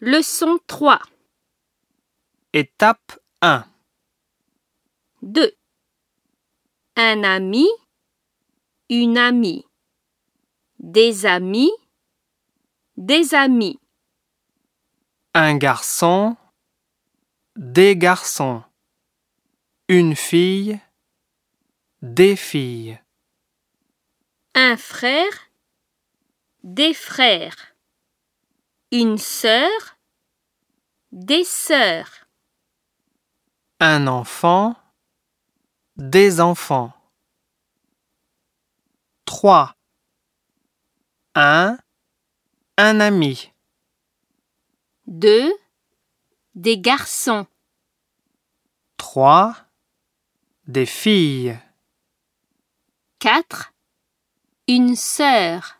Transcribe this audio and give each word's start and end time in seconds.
Leçon 0.00 0.60
3. 0.68 1.00
Étape 2.52 3.18
1. 3.42 3.66
2. 5.22 5.52
Un 6.94 7.24
ami, 7.24 7.66
une 8.88 9.18
amie. 9.18 9.66
Des 10.78 11.26
amis, 11.26 11.72
des 12.96 13.34
amis. 13.34 13.80
Un 15.34 15.56
garçon, 15.56 16.36
des 17.56 17.96
garçons. 17.96 18.62
Une 19.88 20.14
fille, 20.14 20.78
des 22.02 22.36
filles. 22.36 23.00
Un 24.54 24.76
frère, 24.76 25.50
des 26.62 26.94
frères. 26.94 27.74
Une 28.90 29.18
sœur, 29.18 29.98
des 31.12 31.44
sœurs. 31.44 32.26
Un 33.80 34.06
enfant, 34.06 34.76
des 35.96 36.40
enfants. 36.40 36.94
3. 39.26 39.76
Un, 41.34 41.76
un 42.78 43.00
ami. 43.00 43.52
2. 45.06 45.52
Des 46.54 46.78
garçons. 46.78 47.46
3. 48.96 49.54
Des 50.66 50.86
filles. 50.86 51.58
4. 53.18 53.74
Une 54.66 54.96
sœur. 54.96 55.77